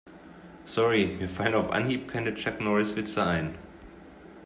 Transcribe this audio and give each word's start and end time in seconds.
Sorry, 0.65 1.05
mir 1.05 1.29
fallen 1.29 1.53
auf 1.53 1.69
Anhieb 1.69 2.07
keine 2.07 2.33
Chuck-Norris-Witze 2.33 3.21
ein. 3.21 3.55